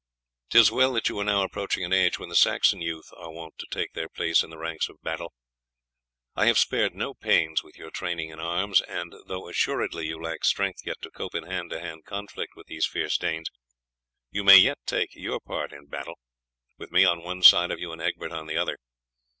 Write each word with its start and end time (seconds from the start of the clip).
'Tis 0.49 0.71
well 0.71 0.93
that 0.93 1.09
you 1.09 1.19
are 1.19 1.23
now 1.23 1.43
approaching 1.43 1.83
an 1.85 1.93
age 1.93 2.17
when 2.17 2.27
the 2.29 2.33
Saxon 2.35 2.81
youth 2.81 3.11
are 3.17 3.29
wont 3.31 3.55
to 3.59 3.67
take 3.69 3.93
their 3.93 4.09
place 4.09 4.41
in 4.41 4.49
the 4.49 4.57
ranks 4.57 4.89
of 4.89 4.99
battle. 5.03 5.31
I 6.33 6.47
have 6.47 6.57
spared 6.57 6.95
no 6.95 7.13
pains 7.13 7.61
with 7.63 7.77
your 7.77 7.91
training 7.91 8.31
in 8.31 8.39
arms, 8.39 8.81
and 8.81 9.13
though 9.27 9.47
assuredly 9.47 10.07
you 10.07 10.19
lack 10.19 10.43
strength 10.43 10.87
yet 10.87 10.99
to 11.03 11.11
cope 11.11 11.35
in 11.35 11.43
hand 11.43 11.69
to 11.69 11.79
hand 11.79 12.03
conflict 12.03 12.53
with 12.55 12.65
these 12.65 12.87
fierce 12.87 13.15
Danes, 13.15 13.51
you 14.31 14.43
may 14.43 14.57
yet 14.57 14.79
take 14.87 15.13
your 15.13 15.39
part 15.39 15.71
in 15.71 15.85
battle, 15.85 16.17
with 16.79 16.91
me 16.91 17.05
on 17.05 17.21
one 17.21 17.43
side 17.43 17.69
of 17.69 17.77
you 17.79 17.91
and 17.91 18.01
Egbert 18.01 18.31
on 18.31 18.47
the 18.47 18.57
other. 18.57 18.77